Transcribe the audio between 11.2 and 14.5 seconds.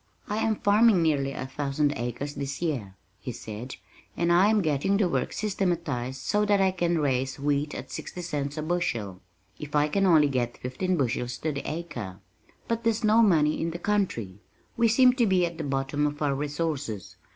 to the acre. But there's no money in the country.